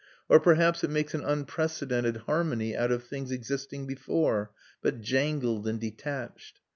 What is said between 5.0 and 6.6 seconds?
jangled and detached.